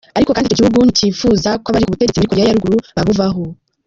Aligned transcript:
Ariko 0.17 0.29
kandi 0.31 0.45
ico 0.47 0.57
gihugu 0.59 0.79
nticipfuza 0.83 1.49
ko 1.61 1.67
abari 1.67 1.85
ku 1.85 1.93
butegetsi 1.93 2.17
muri 2.17 2.29
Korea 2.31 2.47
ya 2.49 2.57
ruguru 2.57 2.77
babuvako. 2.95 3.45